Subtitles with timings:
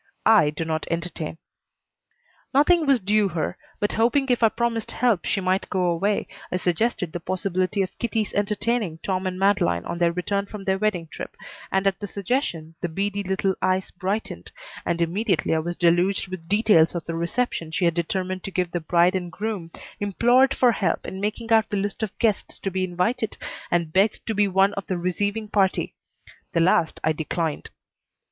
[0.25, 1.37] I do not entertain.
[2.55, 6.57] Nothing was due her, but hoping if I promised help she might go away, I
[6.57, 11.07] suggested the possibility of Kitty's entertaining Tom and Madeleine on their return from their wedding
[11.11, 11.37] trip,
[11.71, 14.51] and at the suggestion the beady little eyes brightened,
[14.87, 18.71] and immediately I was deluged with details of the reception she had determined to give
[18.71, 22.71] the bride and groom, implored for help in making out the list of guests to
[22.71, 23.37] be invited,
[23.69, 25.93] and begged to be one of the receiving party.
[26.53, 27.69] The last I declined.